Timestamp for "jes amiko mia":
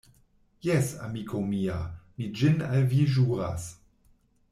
0.67-1.75